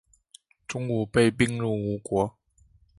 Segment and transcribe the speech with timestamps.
[0.67, 2.35] 钟吾被并入吴国。